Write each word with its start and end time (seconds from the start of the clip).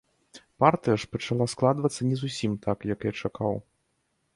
Партыя 0.63 0.95
ж 1.03 1.11
пачала 1.11 1.47
складвацца 1.55 2.01
не 2.09 2.17
зусім 2.25 2.51
так, 2.67 2.77
як 2.97 3.11
я 3.11 3.17
чакаў. 3.27 3.55